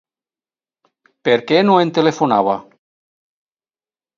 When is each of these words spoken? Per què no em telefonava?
Per 1.29 1.35
què 1.51 1.59
no 1.67 1.75
em 1.83 1.91
telefonava? 1.99 2.57